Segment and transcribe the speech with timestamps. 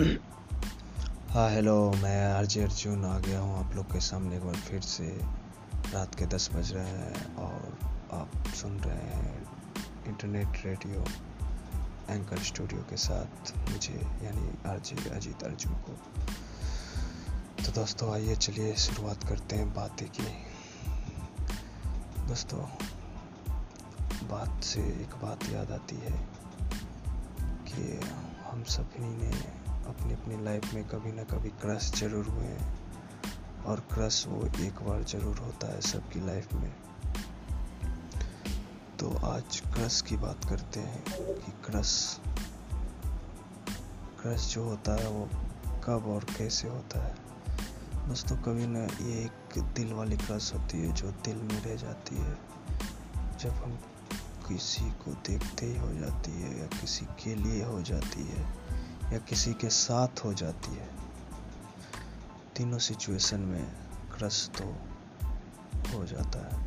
[1.30, 4.80] हाँ हेलो मैं आरजे अर्जुन आ गया हूँ आप लोग के सामने एक बार फिर
[4.80, 5.20] से।
[5.92, 7.78] रात के दस बज रहे हैं और
[8.12, 9.46] आप सुन रहे हैं
[10.06, 11.04] इंटरनेट रेडियो
[12.14, 15.92] एंकर स्टूडियो के साथ मुझे, यानी आरजे अजीत अर्जुन को।
[17.64, 20.26] तो दोस्तों, आइए चलिए शुरुआत करते हैं बातें की।
[22.28, 22.60] दोस्तों,
[24.28, 26.28] बात से एक बात याद आती है
[27.40, 28.00] कि
[28.50, 29.59] हम सभी ने
[29.90, 32.78] अपनी अपनी लाइफ में कभी ना कभी क्रश ज़रूर हुए हैं।
[33.66, 36.72] और क्रश वो एक बार ज़रूर होता है सबकी लाइफ में।
[38.98, 41.02] तो आज क्रश की बात करते हैं
[41.36, 41.92] कि क्रश
[44.22, 45.28] क्रश जो होता है वो
[45.84, 47.14] कब और कैसे होता है।
[48.08, 52.16] दोस्तों, कभी ना ये एक दिल वाली क्रश होती है जो दिल में रह जाती
[52.16, 52.36] है।
[53.38, 53.78] जब हम
[54.48, 58.44] किसी को देखते ही हो जाती है या किसी के लिए हो जाती है
[59.12, 60.88] या किसी के साथ हो जाती है,
[62.56, 63.72] तीनों सिचुएशन में
[64.18, 64.64] क्रश तो
[65.92, 66.62] हो जाता है।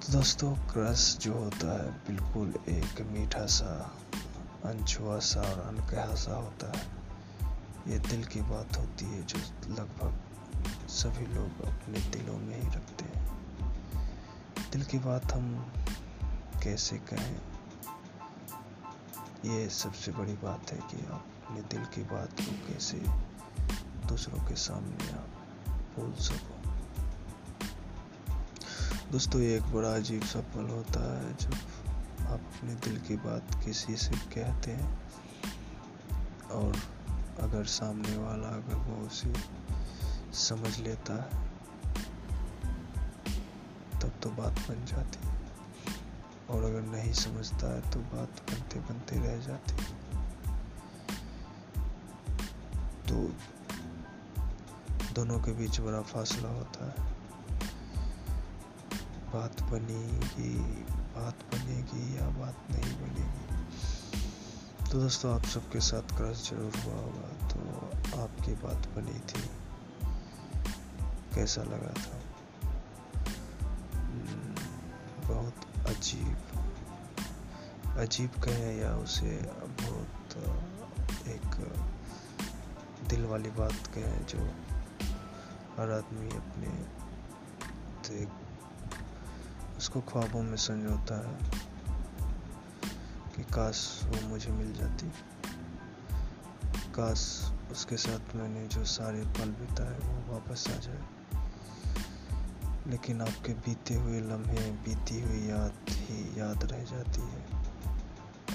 [0.00, 3.96] तो दोस्तों क्रश जो होता है, बिल्कुल एक मीठा सा,
[4.64, 6.84] अनछुआ सा और अनकहा सा होता है।
[7.88, 10.22] ये दिल की बात होती है जो लगभग
[10.88, 13.26] सभी लोग अपने दिलों में ही रखते हैं।
[14.72, 15.72] दिल की बात हम
[16.62, 17.55] कैसे कहें?
[19.46, 22.96] ये सबसे बड़ी बात है कि आप अपने दिल की बात को कैसे
[24.08, 25.28] दूसरों के सामने आप
[25.96, 26.56] बोल सको।
[29.12, 31.54] दोस्तों, ये एक बड़ा अजीब सा पल होता है जब
[32.20, 34.98] आप अपने दिल की बात किसी से कहते हैं
[36.50, 36.76] और
[37.40, 39.32] अगर सामने वाला अगर वो उसे
[40.32, 41.46] समझ लेता है,
[44.00, 45.45] तब तो बात बन जाती है।
[46.50, 49.74] और अगर नहीं समझता है तो बात बनते बनते रह जाती
[53.08, 53.32] तो
[55.14, 57.16] दोनों के बीच बड़ा फासला होता है।
[59.34, 60.54] बात बनेगी
[61.16, 63.46] बात बनेगी या बात नहीं बनेगी।
[64.90, 67.58] तो दोस्तों, आप सबके साथ क्रश ज़रूर हुआ होगा। तो
[68.22, 69.48] आपकी बात बनी थी।
[71.34, 72.20] कैसा लगा था?
[75.96, 76.36] अजीब।
[77.98, 80.36] अजीब कहें या उसे बहुत
[81.28, 81.78] एक
[83.08, 84.38] दिल वाली बात कहें जो
[85.76, 86.86] हर आदमी अपने
[89.76, 91.50] उसको ख्वाबों में संजोता है
[93.36, 95.06] कि काश वो मुझे मिल जाती।
[96.92, 101.15] काश उसके साथ मैंने जो सारे पल बिताए वो वापस आ जाए।
[102.86, 107.46] लेकिन आपके बीते हुए लम्हे बीती हुई याद ही याद रह जाती है।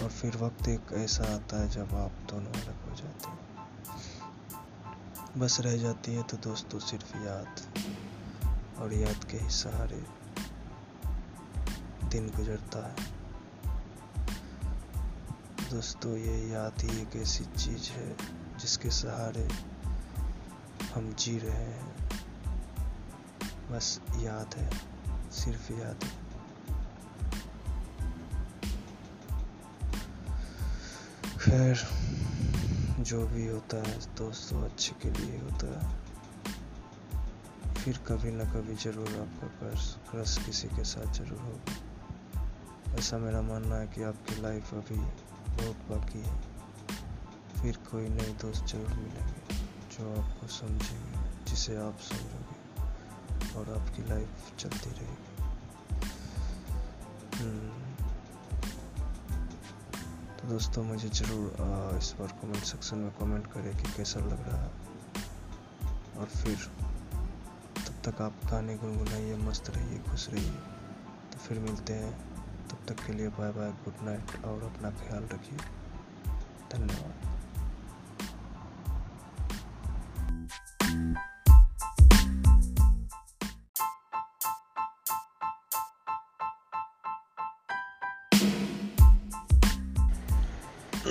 [0.03, 3.39] और फिर वक्त एक ऐसा आता है जब आप दोनों अलग हो जाते हैं।
[5.37, 7.55] बस रह जाती है तो दोस्तों सिर्फ़ याद
[8.79, 10.05] और याद के ही सहारे
[12.07, 12.95] दिन गुजरता है।
[15.69, 18.15] दोस्तों, ये याद ही एक ऐसी चीज़ है
[18.59, 19.47] जिसके सहारे
[20.95, 22.00] हम जी रहे हैं।
[23.71, 24.69] बस याद है,
[25.31, 26.11] सिर्फ़ याद है।
[31.37, 31.77] खैर,
[32.99, 36.01] जो भी होता है, दोस्तों, अच्छे के लिए होता है।
[37.75, 43.41] फिर कभी ना कभी ज़रूर आपका क्रश क्रश किसी के साथ ज़रूर होगा। ऐसा मेरा
[43.41, 44.97] मानना है कि आपकी लाइफ अभी
[45.55, 46.35] बहुत बाकी है।
[47.61, 49.55] फिर कोई नए दोस्त ज़रूर मिलेंगे,
[49.91, 52.50] जो आपको समझेंगे, जिसे आप समझोगे।
[53.55, 54.29] और आपकी लाइफ
[54.59, 55.43] चलती रहेगी
[57.37, 57.81] हम्म।
[60.37, 61.55] तो दोस्तों, मुझे ज़रूर
[61.97, 64.71] इस बार कमेंट सेक्शन में कमेंट करें कि कैसा लग रहा है।
[66.17, 66.57] और फिर,
[67.87, 70.51] तब तक आप गाने गुनगुनाइए, मस्त रहिए, खुश रहिए।
[71.31, 72.31] तो फिर मिलते हैं।
[72.69, 75.59] तब तक के लिए बाय बाय गुड नाइट और अपना ख्याल रखिए।
[76.73, 77.30] धन्यवाद।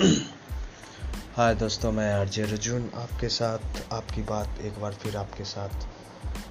[1.35, 3.59] हाय दोस्तों, मैं आरजे रजून आपके साथ,
[3.93, 5.69] आपकी बात एक बार फिर आपके साथ।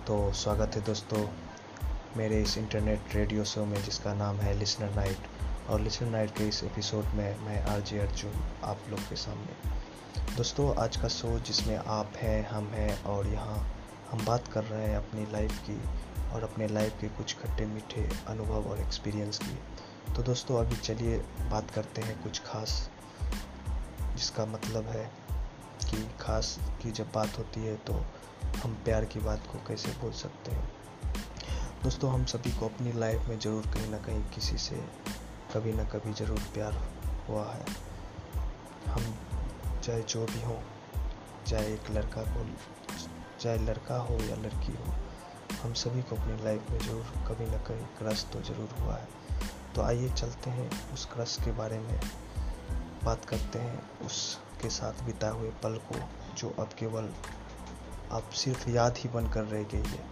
[0.07, 1.29] तो स्वागत है दोस्तों
[2.17, 5.19] मेरे इस इंटरनेट रेडियो शो में, जिसका नाम है लिसनर नाइट
[5.69, 8.33] और लिसनर नाइट के इस एपिसोड में मैं आरजे अर्जुन
[8.65, 9.71] आप लोग के सामने।
[10.37, 13.77] दोस्तों, आज का शो जिसमें आप हैं, हम हैं, और यहाँ
[14.11, 15.81] हम बात कर रहे हैं अपनी लाइफ की,
[16.33, 19.59] और अपने लाइफ के कुछ खट्टे मीठे अनुभव और एक्सपीरियंस की।
[20.15, 21.19] तो दोस्तों, अभी चलिए
[21.51, 22.91] बात करते हैं कुछ खास
[24.21, 25.05] जिसका मतलब है
[25.83, 27.93] कि खास की जब बात होती है तो
[28.63, 30.69] हम प्यार की बात को कैसे भूल सकते हैं?
[31.83, 34.77] दोस्तों, हम सभी को अपनी लाइफ में ज़रूर कहीं ना कहीं किसी से
[35.55, 36.75] कभी ना कभी ज़रूर प्यार
[37.29, 37.65] हुआ है।
[38.87, 39.15] हम
[39.85, 40.61] चाहे जो भी हो,
[41.47, 42.47] चाहे एक लड़का को,
[43.41, 44.95] चाहे लड़का हो या लड़की हो,
[45.63, 49.09] हम सभी को अपनी लाइफ में ज़रूर कभी ना कभी क्रश तो ज़रूर हुआ है।
[49.75, 52.01] तो आइए चलते हैं उस क्रश के बारे में।
[53.05, 55.97] बात करते हैं उसके साथ बिताए हुए पल को,
[56.35, 57.11] जो अब केवल
[58.11, 60.05] अब सिर्फ़ याद ही बनकर रह गई है।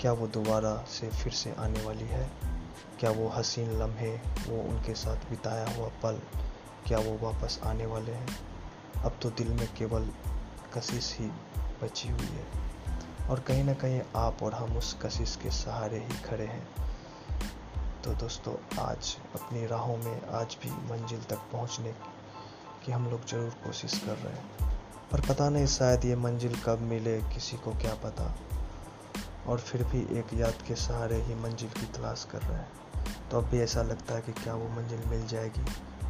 [0.00, 2.30] क्या वो दोबारा से फिर से आने वाली है?
[3.00, 6.20] क्या वो हसीन लम्हे वो उनके साथ बिताया हुआ पल,
[6.86, 8.28] क्या वो वापस आने वाले हैं?
[9.04, 10.08] अब तो दिल में केवल
[10.74, 11.26] कशिश ही
[11.82, 12.46] बची हुई है।
[13.28, 16.68] और कहीं ना कहीं आप और हम उस कशिश के सहारे ही खड़े हैं।
[18.04, 22.19] तो दोस्तों, आज अपनी राहों में आज भी मंजिल तक पहुँचने
[22.84, 24.78] की हम लोग ज़रूर कोशिश कर रहे हैं।
[25.12, 28.34] पर पता नहीं शायद ये मंजिल कब मिले, किसी को क्या पता।
[29.46, 32.72] और फिर भी एक याद के सहारे ही मंजिल की तलाश कर रहे हैं।
[33.30, 35.64] तो अब भी ऐसा लगता है कि क्या वो मंजिल मिल जाएगी,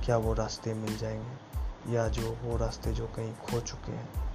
[0.05, 1.61] क्या वो रास्ते मिल जाएँगे,
[1.95, 4.31] या जो वो रास्ते जो कहीं खो चुके हैं।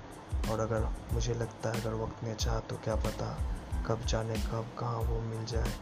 [0.52, 3.40] और अगर मुझे लगता है अगर वक्त ने चाहा तो क्या पता
[3.88, 5.74] कब जाने कब कहाँ वो मिल जाए।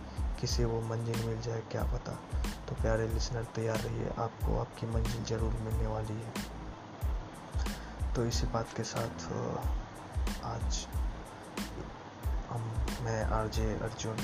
[0.44, 2.12] किसी वो मंजिल मिल जाए, क्या पता?
[2.68, 6.34] तो प्यारे लिसनर तैयार रहिए। आपको आपकी मंजिल ज़रूर मिलने वाली है।
[8.14, 9.24] तो इसी बात के साथ
[10.44, 10.88] आज
[12.50, 12.62] हम,
[13.02, 14.18] मैं, आरजे, अर्जुन,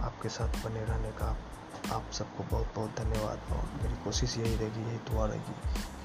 [0.00, 1.36] आपके साथ बने रहने का
[1.94, 5.54] आप सबको बहुत बहुत धन्यवाद। और मेरी कोशिश यही रहेगी, यही दुआ रहेगी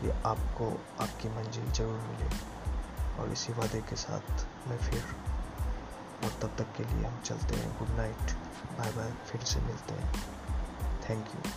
[0.01, 2.30] कि आपको आपकी मंजिल ज़रूर मिले।
[3.22, 5.33] और इसी वादे के साथ मैं फिर
[6.24, 8.31] और तब तक के लिए हम चलते हैं। गुड नाइट
[8.77, 10.13] बाय बाय फिर से मिलते हैं।
[11.10, 11.51] Thank you